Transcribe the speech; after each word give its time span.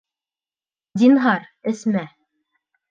Зинһар, 1.03 1.47
әсмә. 1.75 2.07